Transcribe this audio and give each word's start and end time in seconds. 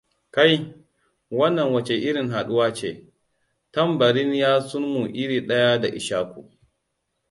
Kai, 0.35 0.53
wannan 1.37 1.71
wace 1.73 1.93
irin 2.07 2.29
haduwa 2.31 2.73
ce! 2.77 2.89
Tambarin 3.71 4.31
yatsunmu 4.33 5.07
iri 5.13 5.39
ɗaya 5.47 5.79
da 5.81 5.87
Ishaku. 5.87 6.49